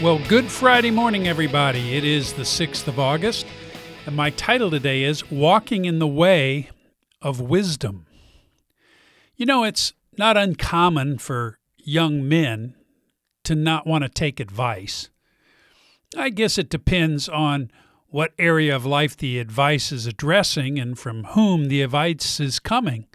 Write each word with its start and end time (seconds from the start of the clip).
Well, 0.00 0.20
good 0.28 0.44
Friday 0.44 0.92
morning, 0.92 1.26
everybody. 1.26 1.96
It 1.96 2.04
is 2.04 2.34
the 2.34 2.44
6th 2.44 2.86
of 2.86 3.00
August, 3.00 3.44
and 4.06 4.14
my 4.14 4.30
title 4.30 4.70
today 4.70 5.02
is 5.02 5.28
Walking 5.28 5.86
in 5.86 5.98
the 5.98 6.06
Way 6.06 6.70
of 7.20 7.40
Wisdom. 7.40 8.06
You 9.34 9.44
know, 9.44 9.64
it's 9.64 9.94
not 10.16 10.36
uncommon 10.36 11.18
for 11.18 11.58
young 11.78 12.28
men 12.28 12.76
to 13.42 13.56
not 13.56 13.88
want 13.88 14.04
to 14.04 14.08
take 14.08 14.38
advice. 14.38 15.10
I 16.16 16.30
guess 16.30 16.58
it 16.58 16.70
depends 16.70 17.28
on 17.28 17.68
what 18.06 18.34
area 18.38 18.76
of 18.76 18.86
life 18.86 19.16
the 19.16 19.40
advice 19.40 19.90
is 19.90 20.06
addressing 20.06 20.78
and 20.78 20.96
from 20.96 21.24
whom 21.24 21.64
the 21.64 21.82
advice 21.82 22.38
is 22.38 22.60
coming. 22.60 23.06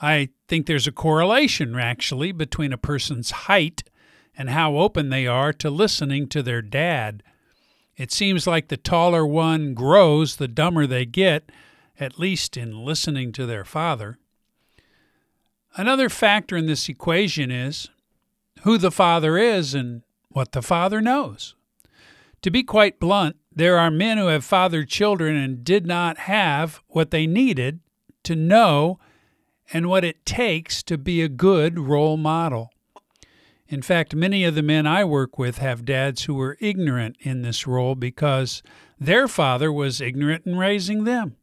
I 0.00 0.28
think 0.46 0.66
there's 0.66 0.86
a 0.86 0.92
correlation, 0.92 1.74
actually, 1.74 2.30
between 2.30 2.72
a 2.72 2.78
person's 2.78 3.32
height 3.32 3.82
and 4.38 4.50
how 4.50 4.76
open 4.76 5.10
they 5.10 5.26
are 5.26 5.52
to 5.52 5.68
listening 5.68 6.28
to 6.28 6.42
their 6.42 6.62
dad. 6.62 7.24
It 7.96 8.12
seems 8.12 8.46
like 8.46 8.68
the 8.68 8.76
taller 8.76 9.26
one 9.26 9.74
grows, 9.74 10.36
the 10.36 10.46
dumber 10.46 10.86
they 10.86 11.04
get, 11.04 11.50
at 11.98 12.20
least 12.20 12.56
in 12.56 12.84
listening 12.84 13.32
to 13.32 13.44
their 13.44 13.64
father. 13.64 14.18
Another 15.74 16.08
factor 16.08 16.56
in 16.56 16.66
this 16.66 16.88
equation 16.88 17.50
is 17.50 17.88
who 18.62 18.78
the 18.78 18.92
father 18.92 19.36
is 19.36 19.74
and 19.74 20.02
what 20.28 20.52
the 20.52 20.62
father 20.62 21.00
knows. 21.00 21.56
To 22.42 22.50
be 22.50 22.62
quite 22.62 23.00
blunt, 23.00 23.36
there 23.52 23.76
are 23.76 23.90
men 23.90 24.18
who 24.18 24.28
have 24.28 24.44
fathered 24.44 24.88
children 24.88 25.34
and 25.34 25.64
did 25.64 25.84
not 25.84 26.18
have 26.18 26.80
what 26.86 27.10
they 27.10 27.26
needed 27.26 27.80
to 28.22 28.36
know 28.36 29.00
and 29.72 29.88
what 29.88 30.04
it 30.04 30.24
takes 30.24 30.82
to 30.84 30.96
be 30.96 31.20
a 31.20 31.28
good 31.28 31.80
role 31.80 32.16
model. 32.16 32.70
In 33.68 33.82
fact, 33.82 34.14
many 34.14 34.44
of 34.44 34.54
the 34.54 34.62
men 34.62 34.86
I 34.86 35.04
work 35.04 35.38
with 35.38 35.58
have 35.58 35.84
dads 35.84 36.24
who 36.24 36.34
were 36.34 36.56
ignorant 36.58 37.16
in 37.20 37.42
this 37.42 37.66
role 37.66 37.94
because 37.94 38.62
their 38.98 39.28
father 39.28 39.70
was 39.70 40.00
ignorant 40.00 40.46
in 40.46 40.56
raising 40.56 41.04
them. 41.04 41.36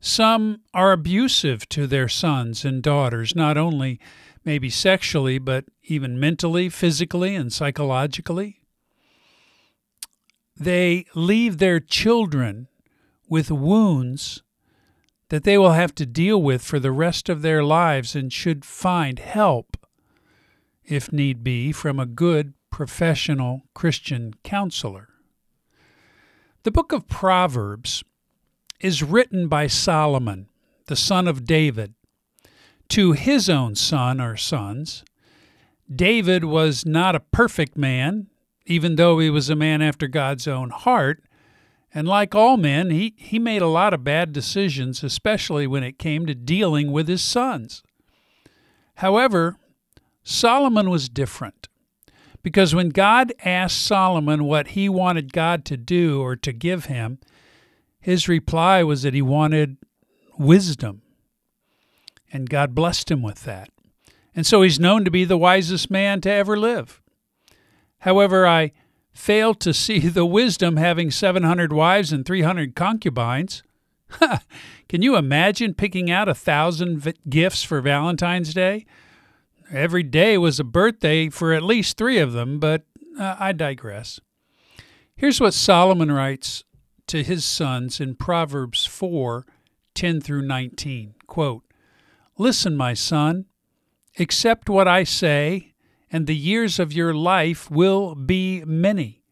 Some 0.00 0.62
are 0.74 0.90
abusive 0.90 1.68
to 1.68 1.86
their 1.86 2.08
sons 2.08 2.64
and 2.64 2.82
daughters, 2.82 3.36
not 3.36 3.56
only 3.56 4.00
maybe 4.44 4.68
sexually, 4.68 5.38
but 5.38 5.64
even 5.84 6.18
mentally, 6.18 6.68
physically, 6.68 7.36
and 7.36 7.52
psychologically. 7.52 8.60
They 10.56 11.06
leave 11.14 11.58
their 11.58 11.78
children 11.78 12.66
with 13.28 13.52
wounds 13.52 14.42
that 15.28 15.44
they 15.44 15.56
will 15.56 15.72
have 15.72 15.94
to 15.94 16.04
deal 16.04 16.42
with 16.42 16.62
for 16.62 16.80
the 16.80 16.90
rest 16.90 17.28
of 17.28 17.42
their 17.42 17.62
lives 17.62 18.16
and 18.16 18.32
should 18.32 18.64
find 18.64 19.20
help 19.20 19.76
if 20.92 21.12
need 21.12 21.42
be, 21.42 21.72
from 21.72 21.98
a 21.98 22.06
good 22.06 22.52
professional 22.70 23.62
Christian 23.74 24.34
counselor. 24.44 25.08
The 26.64 26.70
book 26.70 26.92
of 26.92 27.08
Proverbs 27.08 28.04
is 28.78 29.02
written 29.02 29.48
by 29.48 29.68
Solomon, 29.68 30.48
the 30.86 30.96
son 30.96 31.26
of 31.26 31.44
David, 31.44 31.94
to 32.88 33.12
his 33.12 33.48
own 33.48 33.74
son 33.74 34.20
or 34.20 34.36
sons. 34.36 35.02
David 35.92 36.44
was 36.44 36.84
not 36.84 37.16
a 37.16 37.20
perfect 37.20 37.76
man, 37.76 38.28
even 38.66 38.96
though 38.96 39.18
he 39.18 39.30
was 39.30 39.48
a 39.48 39.56
man 39.56 39.80
after 39.80 40.06
God's 40.06 40.46
own 40.46 40.70
heart. 40.70 41.22
And 41.94 42.06
like 42.06 42.34
all 42.34 42.56
men, 42.56 42.90
he, 42.90 43.14
he 43.16 43.38
made 43.38 43.62
a 43.62 43.66
lot 43.66 43.94
of 43.94 44.04
bad 44.04 44.32
decisions, 44.32 45.02
especially 45.02 45.66
when 45.66 45.82
it 45.82 45.98
came 45.98 46.26
to 46.26 46.34
dealing 46.34 46.92
with 46.92 47.08
his 47.08 47.22
sons. 47.22 47.82
However, 48.96 49.56
Solomon 50.22 50.90
was 50.90 51.08
different 51.08 51.68
because 52.42 52.74
when 52.74 52.90
God 52.90 53.32
asked 53.44 53.82
Solomon 53.82 54.44
what 54.44 54.68
he 54.68 54.88
wanted 54.88 55.32
God 55.32 55.64
to 55.66 55.76
do 55.76 56.20
or 56.20 56.36
to 56.36 56.52
give 56.52 56.86
him, 56.86 57.18
his 58.00 58.28
reply 58.28 58.82
was 58.82 59.02
that 59.02 59.14
he 59.14 59.22
wanted 59.22 59.76
wisdom. 60.38 61.02
And 62.32 62.50
God 62.50 62.74
blessed 62.74 63.10
him 63.10 63.22
with 63.22 63.44
that. 63.44 63.70
And 64.34 64.46
so 64.46 64.62
he's 64.62 64.80
known 64.80 65.04
to 65.04 65.10
be 65.10 65.24
the 65.24 65.36
wisest 65.36 65.90
man 65.90 66.20
to 66.22 66.30
ever 66.30 66.58
live. 66.58 67.02
However, 67.98 68.46
I 68.46 68.72
fail 69.12 69.54
to 69.54 69.72
see 69.72 69.98
the 70.08 70.26
wisdom 70.26 70.76
having 70.76 71.10
700 71.10 71.72
wives 71.72 72.12
and 72.12 72.24
300 72.26 72.74
concubines. 72.74 73.62
Can 74.88 75.02
you 75.02 75.16
imagine 75.16 75.74
picking 75.74 76.10
out 76.10 76.28
a 76.28 76.34
thousand 76.34 77.14
gifts 77.28 77.62
for 77.62 77.80
Valentine's 77.80 78.52
Day? 78.52 78.84
Every 79.72 80.02
day 80.02 80.36
was 80.36 80.60
a 80.60 80.64
birthday 80.64 81.30
for 81.30 81.54
at 81.54 81.62
least 81.62 81.96
three 81.96 82.18
of 82.18 82.34
them, 82.34 82.60
but 82.60 82.82
uh, 83.18 83.36
I 83.38 83.52
digress. 83.52 84.20
Here's 85.16 85.40
what 85.40 85.54
Solomon 85.54 86.12
writes 86.12 86.62
to 87.06 87.22
his 87.22 87.42
sons 87.46 87.98
in 87.98 88.14
Proverbs 88.14 88.84
4 88.84 89.46
10 89.94 90.20
through 90.20 90.42
19. 90.42 91.14
Quote, 91.26 91.64
Listen, 92.36 92.76
my 92.76 92.92
son, 92.92 93.46
accept 94.18 94.68
what 94.68 94.86
I 94.86 95.04
say, 95.04 95.72
and 96.10 96.26
the 96.26 96.36
years 96.36 96.78
of 96.78 96.92
your 96.92 97.14
life 97.14 97.70
will 97.70 98.14
be 98.14 98.62
many. 98.66 99.22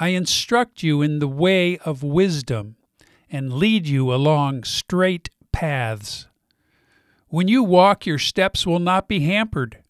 I 0.00 0.08
instruct 0.08 0.82
you 0.82 1.02
in 1.02 1.18
the 1.18 1.28
way 1.28 1.76
of 1.78 2.02
wisdom 2.02 2.76
and 3.30 3.52
lead 3.52 3.86
you 3.86 4.14
along 4.14 4.64
straight 4.64 5.28
paths. 5.52 6.26
When 7.28 7.48
you 7.48 7.62
walk, 7.62 8.06
your 8.06 8.18
steps 8.18 8.66
will 8.66 8.78
not 8.78 9.08
be 9.08 9.20
hampered. 9.20 9.82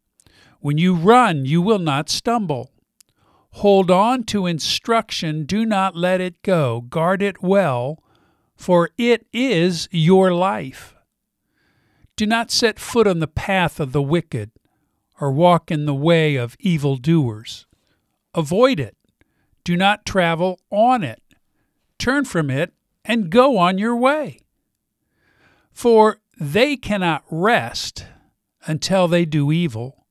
When 0.60 0.78
you 0.78 0.94
run, 0.94 1.44
you 1.44 1.60
will 1.60 1.78
not 1.78 2.08
stumble. 2.08 2.70
Hold 3.56 3.91
on 3.91 4.24
to 4.24 4.47
instruction, 4.47 5.44
do 5.44 5.64
not 5.64 5.96
let 5.96 6.20
it 6.20 6.42
go. 6.42 6.82
Guard 6.82 7.22
it 7.22 7.42
well, 7.42 8.02
for 8.54 8.91
it 8.98 9.26
is 9.32 9.88
your 9.91 10.34
life. 10.34 10.94
Do 12.16 12.26
not 12.26 12.50
set 12.50 12.78
foot 12.78 13.06
on 13.06 13.20
the 13.20 13.26
path 13.26 13.80
of 13.80 13.92
the 13.92 14.02
wicked, 14.02 14.50
or 15.20 15.30
walk 15.30 15.70
in 15.70 15.86
the 15.86 15.94
way 15.94 16.36
of 16.36 16.56
evildoers. 16.60 17.66
Avoid 18.34 18.80
it. 18.80 18.96
Do 19.64 19.76
not 19.76 20.06
travel 20.06 20.60
on 20.70 21.02
it. 21.02 21.22
Turn 21.98 22.25
from 22.25 22.50
it 22.50 22.72
and 23.04 23.30
go 23.30 23.56
on 23.58 23.78
your 23.78 23.96
way. 23.96 24.41
For 25.72 26.20
they 26.38 26.76
cannot 26.76 27.24
rest 27.30 28.06
until 28.66 29.08
they 29.08 29.24
do 29.24 29.50
evil. 29.50 30.06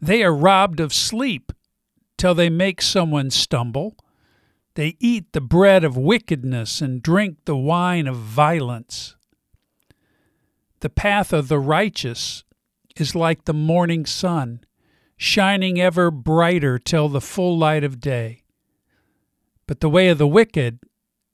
They 0.00 0.22
are 0.22 0.34
robbed 0.34 0.80
of 0.80 0.92
sleep 0.92 1.52
till 2.16 2.34
they 2.34 2.50
make 2.50 2.80
someone 2.80 3.30
stumble. 3.30 3.96
They 4.74 4.96
eat 5.00 5.32
the 5.32 5.40
bread 5.40 5.84
of 5.84 5.96
wickedness 5.96 6.80
and 6.80 7.02
drink 7.02 7.38
the 7.44 7.56
wine 7.56 8.06
of 8.06 8.16
violence. 8.16 9.16
The 10.80 10.90
path 10.90 11.32
of 11.32 11.48
the 11.48 11.58
righteous 11.58 12.44
is 12.96 13.14
like 13.14 13.44
the 13.44 13.54
morning 13.54 14.06
sun, 14.06 14.64
shining 15.16 15.80
ever 15.80 16.10
brighter 16.10 16.78
till 16.78 17.08
the 17.08 17.20
full 17.20 17.56
light 17.58 17.84
of 17.84 18.00
day. 18.00 18.42
But 19.66 19.80
the 19.80 19.88
way 19.88 20.08
of 20.08 20.18
the 20.18 20.26
wicked 20.26 20.80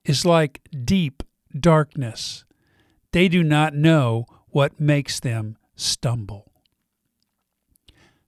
is 0.04 0.24
like 0.24 0.60
deep 0.84 1.22
darkness. 1.58 2.44
They 3.18 3.26
do 3.26 3.42
not 3.42 3.74
know 3.74 4.26
what 4.50 4.78
makes 4.78 5.18
them 5.18 5.58
stumble. 5.74 6.52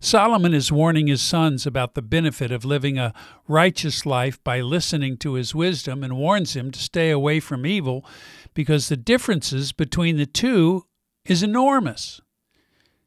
Solomon 0.00 0.52
is 0.52 0.72
warning 0.72 1.06
his 1.06 1.22
sons 1.22 1.64
about 1.64 1.94
the 1.94 2.02
benefit 2.02 2.50
of 2.50 2.64
living 2.64 2.98
a 2.98 3.14
righteous 3.46 4.04
life 4.04 4.42
by 4.42 4.60
listening 4.60 5.16
to 5.18 5.34
his 5.34 5.54
wisdom 5.54 6.02
and 6.02 6.16
warns 6.16 6.56
him 6.56 6.72
to 6.72 6.80
stay 6.80 7.10
away 7.10 7.38
from 7.38 7.64
evil 7.64 8.04
because 8.52 8.88
the 8.88 8.96
differences 8.96 9.70
between 9.70 10.16
the 10.16 10.26
two 10.26 10.86
is 11.24 11.44
enormous. 11.44 12.20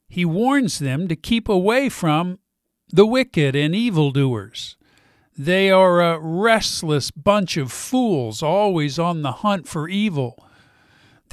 He 0.07 0.23
warns 0.23 0.79
them 0.79 1.09
to 1.09 1.17
keep 1.17 1.49
away 1.49 1.89
from 1.89 2.39
the 2.93 3.05
wicked 3.05 3.57
and 3.57 3.75
evildoers. 3.75 4.77
They 5.37 5.69
are 5.69 5.99
a 5.99 6.17
restless 6.17 7.11
bunch 7.11 7.57
of 7.57 7.73
fools, 7.73 8.41
always 8.41 8.97
on 8.97 9.21
the 9.21 9.33
hunt 9.33 9.67
for 9.67 9.89
evil. 9.89 10.47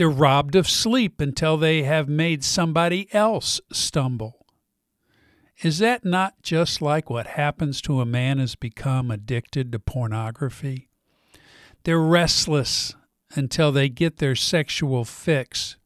They're 0.00 0.08
robbed 0.08 0.56
of 0.56 0.66
sleep 0.66 1.20
until 1.20 1.58
they 1.58 1.82
have 1.82 2.08
made 2.08 2.42
somebody 2.42 3.12
else 3.12 3.60
stumble. 3.70 4.46
Is 5.62 5.78
that 5.80 6.06
not 6.06 6.40
just 6.42 6.80
like 6.80 7.10
what 7.10 7.26
happens 7.26 7.82
to 7.82 8.00
a 8.00 8.06
man 8.06 8.38
who's 8.38 8.54
become 8.54 9.10
addicted 9.10 9.70
to 9.72 9.78
pornography? 9.78 10.88
They're 11.84 12.00
restless 12.00 12.94
until 13.34 13.72
they 13.72 13.90
get 13.90 14.16
their 14.16 14.34
sexual 14.34 15.04
fix. 15.04 15.76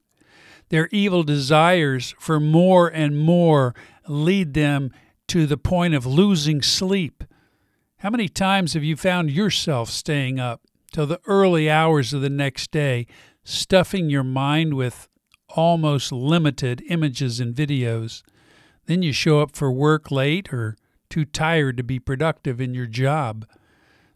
Their 0.69 0.88
evil 0.93 1.25
desires 1.25 2.14
for 2.20 2.38
more 2.38 2.87
and 2.87 3.19
more 3.19 3.75
lead 4.06 4.55
them 4.55 4.93
to 5.26 5.44
the 5.44 5.58
point 5.58 5.94
of 5.94 6.06
losing 6.06 6.62
sleep. 6.62 7.25
How 7.96 8.10
many 8.10 8.28
times 8.28 8.75
have 8.75 8.84
you 8.84 8.94
found 8.94 9.32
yourself 9.32 9.90
staying 9.90 10.38
up 10.38 10.60
till 10.93 11.08
the 11.08 11.20
early 11.26 11.69
hours 11.69 12.14
of 12.14 12.20
the 12.20 12.31
next 12.31 12.70
day 12.70 13.08
stuffing 13.44 14.11
your 14.11 14.25
mind 14.25 14.75
with 14.75 15.08
almost 15.50 16.11
limited 16.11 16.82
images 16.88 17.38
and 17.38 17.55
videos. 17.55 18.23
Then 18.87 19.02
you 19.02 19.12
show 19.12 19.41
up 19.41 19.55
for 19.55 19.70
work 19.70 20.11
late 20.11 20.52
or 20.52 20.76
too 21.08 21.25
tired 21.25 21.76
to 21.76 21.82
be 21.82 21.99
productive 21.99 22.61
in 22.61 22.75
your 22.75 22.87
job. 22.87 23.46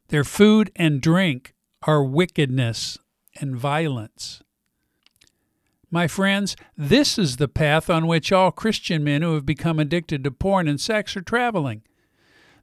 Their 0.09 0.25
food 0.25 0.73
and 0.75 1.01
drink 1.01 1.55
are 1.83 2.03
wickedness 2.03 2.99
and 3.41 3.57
violence. 3.57 4.43
My 5.91 6.07
friends, 6.07 6.57
this 6.77 7.19
is 7.19 7.37
the 7.37 7.49
path 7.49 7.89
on 7.89 8.07
which 8.07 8.33
all 8.33 8.51
Christian 8.51 9.05
men 9.05 9.23
who 9.23 9.35
have 9.35 9.47
become 9.47 9.79
addicted 9.79 10.25
to 10.25 10.31
porn 10.31 10.69
and 10.69 10.81
sex 10.81 11.17
are 11.17 11.23
traveling. 11.23 11.83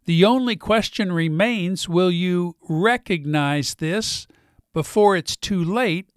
The 0.05 0.23
only 0.25 0.55
question 0.55 1.11
remains 1.11 1.89
will 1.89 2.11
you 2.11 2.55
recognize 2.69 3.75
this 3.75 4.27
before 4.73 5.15
it's 5.15 5.35
too 5.35 5.63
late 5.63 6.09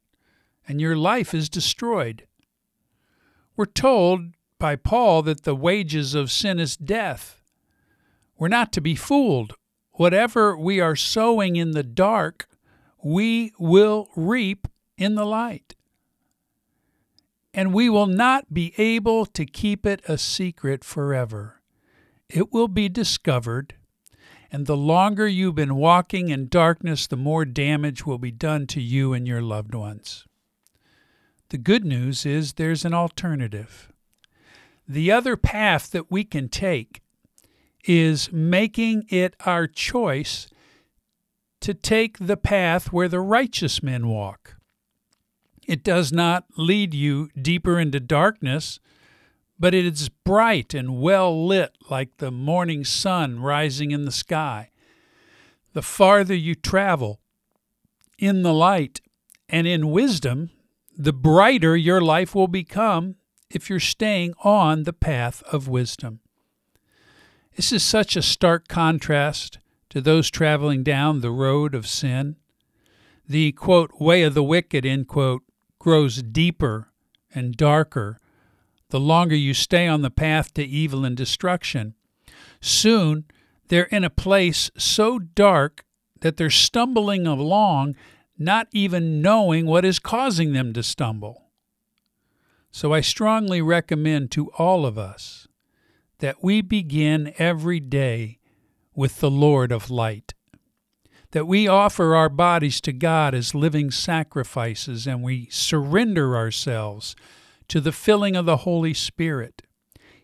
and 0.68 0.80
your 0.80 0.94
life 0.94 1.34
is 1.34 1.48
destroyed? 1.48 2.26
We're 3.56 3.64
told 3.64 4.34
by 4.60 4.76
Paul 4.76 5.22
that 5.22 5.42
the 5.42 5.56
wages 5.56 6.14
of 6.14 6.30
sin 6.30 6.60
is 6.60 6.76
death. 6.76 7.40
We're 8.38 8.48
not 8.48 8.72
to 8.74 8.80
be 8.80 8.94
fooled. 8.94 9.54
Whatever 9.92 10.56
we 10.56 10.78
are 10.78 10.94
sowing 10.94 11.56
in 11.56 11.72
the 11.72 11.82
dark, 11.82 12.46
we 13.02 13.52
will 13.58 14.08
reap 14.14 14.68
in 14.96 15.16
the 15.16 15.26
light. 15.26 15.74
And 17.52 17.74
we 17.74 17.88
will 17.88 18.06
not 18.06 18.54
be 18.54 18.74
able 18.78 19.26
to 19.26 19.44
keep 19.44 19.84
it 19.86 20.02
a 20.06 20.18
secret 20.18 20.84
forever. 20.84 21.60
It 22.28 22.52
will 22.52 22.68
be 22.68 22.88
discovered, 22.88 23.74
and 24.52 24.66
the 24.66 24.76
longer 24.76 25.26
you've 25.26 25.56
been 25.56 25.76
walking 25.76 26.28
in 26.28 26.46
darkness, 26.46 27.06
the 27.06 27.16
more 27.16 27.44
damage 27.44 28.06
will 28.06 28.18
be 28.18 28.30
done 28.30 28.66
to 28.68 28.80
you 28.80 29.12
and 29.14 29.26
your 29.26 29.42
loved 29.42 29.74
ones. 29.74 30.27
The 31.50 31.58
good 31.58 31.84
news 31.84 32.26
is 32.26 32.54
there's 32.54 32.84
an 32.84 32.92
alternative. 32.92 33.90
The 34.86 35.10
other 35.10 35.36
path 35.36 35.90
that 35.92 36.10
we 36.10 36.24
can 36.24 36.48
take 36.48 37.00
is 37.84 38.30
making 38.30 39.04
it 39.08 39.34
our 39.46 39.66
choice 39.66 40.48
to 41.60 41.72
take 41.72 42.18
the 42.18 42.36
path 42.36 42.92
where 42.92 43.08
the 43.08 43.20
righteous 43.20 43.82
men 43.82 44.08
walk. 44.08 44.56
It 45.66 45.82
does 45.82 46.12
not 46.12 46.44
lead 46.56 46.94
you 46.94 47.28
deeper 47.40 47.78
into 47.78 48.00
darkness, 48.00 48.78
but 49.58 49.74
it 49.74 49.86
is 49.86 50.08
bright 50.08 50.74
and 50.74 51.00
well 51.00 51.46
lit 51.46 51.76
like 51.90 52.18
the 52.18 52.30
morning 52.30 52.84
sun 52.84 53.40
rising 53.40 53.90
in 53.90 54.04
the 54.04 54.12
sky. 54.12 54.70
The 55.72 55.82
farther 55.82 56.34
you 56.34 56.54
travel 56.54 57.20
in 58.18 58.42
the 58.42 58.54
light 58.54 59.00
and 59.48 59.66
in 59.66 59.90
wisdom, 59.90 60.50
the 60.98 61.12
brighter 61.12 61.76
your 61.76 62.00
life 62.00 62.34
will 62.34 62.48
become 62.48 63.14
if 63.48 63.70
you're 63.70 63.78
staying 63.78 64.34
on 64.42 64.82
the 64.82 64.92
path 64.92 65.44
of 65.44 65.68
wisdom. 65.68 66.18
This 67.54 67.72
is 67.72 67.84
such 67.84 68.16
a 68.16 68.22
stark 68.22 68.66
contrast 68.66 69.58
to 69.90 70.00
those 70.00 70.28
traveling 70.28 70.82
down 70.82 71.20
the 71.20 71.30
road 71.30 71.74
of 71.74 71.86
sin. 71.86 72.36
The 73.28 73.52
quote, 73.52 73.92
way 74.00 74.22
of 74.24 74.34
the 74.34 74.42
wicked, 74.42 74.84
end 74.84 75.06
quote, 75.06 75.42
grows 75.78 76.22
deeper 76.22 76.88
and 77.32 77.56
darker 77.56 78.18
the 78.90 79.00
longer 79.00 79.36
you 79.36 79.54
stay 79.54 79.86
on 79.86 80.02
the 80.02 80.10
path 80.10 80.52
to 80.54 80.64
evil 80.64 81.04
and 81.04 81.16
destruction. 81.16 81.94
Soon 82.60 83.24
they're 83.68 83.84
in 83.84 84.02
a 84.02 84.10
place 84.10 84.70
so 84.76 85.18
dark 85.18 85.84
that 86.22 86.36
they're 86.36 86.50
stumbling 86.50 87.26
along, 87.26 87.94
not 88.38 88.68
even 88.72 89.20
knowing 89.20 89.66
what 89.66 89.84
is 89.84 89.98
causing 89.98 90.52
them 90.52 90.72
to 90.72 90.82
stumble. 90.82 91.48
So 92.70 92.92
I 92.92 93.00
strongly 93.00 93.60
recommend 93.60 94.30
to 94.32 94.50
all 94.52 94.86
of 94.86 94.96
us 94.98 95.48
that 96.18 96.42
we 96.42 96.60
begin 96.60 97.32
every 97.38 97.80
day 97.80 98.38
with 98.94 99.20
the 99.20 99.30
Lord 99.30 99.72
of 99.72 99.90
light. 99.90 100.34
That 101.32 101.46
we 101.46 101.68
offer 101.68 102.14
our 102.14 102.28
bodies 102.28 102.80
to 102.82 102.92
God 102.92 103.34
as 103.34 103.54
living 103.54 103.90
sacrifices 103.90 105.06
and 105.06 105.22
we 105.22 105.48
surrender 105.50 106.36
ourselves 106.36 107.14
to 107.68 107.80
the 107.80 107.92
filling 107.92 108.34
of 108.34 108.46
the 108.46 108.58
Holy 108.58 108.94
Spirit. 108.94 109.62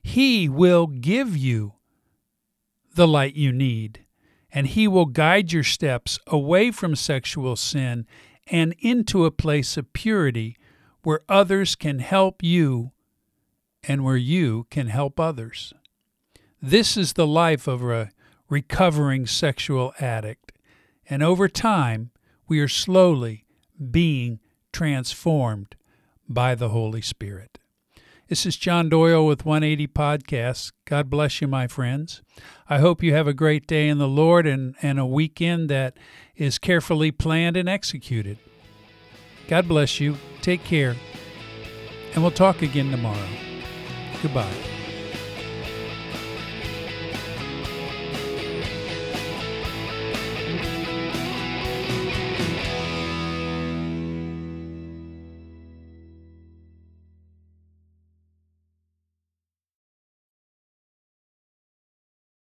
He 0.03 0.49
will 0.49 0.87
give 0.87 1.37
you 1.37 1.75
the 2.95 3.09
light 3.09 3.35
you 3.35 3.53
need, 3.53 4.04
and 4.55 4.69
He 4.69 4.87
will 4.87 5.07
guide 5.07 5.53
your 5.53 5.65
steps 5.65 6.19
away 6.29 6.71
from 6.71 6.95
sexual 6.95 7.57
sin 7.57 8.07
and 8.47 8.75
into 8.79 9.25
a 9.25 9.33
place 9.33 9.77
of 9.77 9.93
purity 9.93 10.57
where 11.03 11.21
others 11.29 11.75
can 11.75 11.99
help 11.99 12.43
you 12.43 12.93
and 13.83 14.05
where 14.05 14.17
you 14.17 14.67
can 14.71 14.87
help 14.87 15.19
others. 15.19 15.75
This 16.63 16.97
is 16.97 17.13
the 17.13 17.27
life 17.27 17.67
of 17.67 17.83
a 17.83 18.11
recovering 18.49 19.27
sexual 19.27 19.93
addict. 19.99 20.53
And 21.11 21.23
over 21.23 21.49
time, 21.49 22.11
we 22.49 22.61
are 22.61 22.69
slowly 22.69 23.45
being 23.91 24.41
transformed 24.73 25.75
by 26.29 26.55
the 26.55 26.71
Holy 26.71 27.03
Spirit. 27.03 27.59
This 28.29 28.47
is 28.47 28.57
John 28.57 28.89
Doyle 28.89 29.27
with 29.27 29.45
180 29.45 29.87
Podcasts. 29.89 30.73
God 30.87 31.11
bless 31.11 31.43
you, 31.43 31.47
my 31.47 31.67
friends. 31.67 32.23
I 32.71 32.79
hope 32.79 33.03
you 33.03 33.13
have 33.13 33.29
a 33.29 33.35
great 33.35 33.67
day 33.67 33.87
in 33.87 33.99
the 33.99 34.09
Lord 34.09 34.47
and, 34.47 34.75
and 34.81 34.99
a 34.99 35.05
weekend 35.05 35.69
that 35.69 35.99
is 36.35 36.59
carefully 36.59 37.11
planned 37.11 37.59
and 37.59 37.69
executed. 37.69 38.39
God 39.47 39.69
bless 39.69 40.01
you. 40.01 40.17
Take 40.41 40.65
care. 40.65 40.97
And 42.15 42.23
we'll 42.23 42.31
talk 42.31 42.63
again 42.63 42.91
tomorrow. 42.91 43.29
Goodbye. 44.23 44.74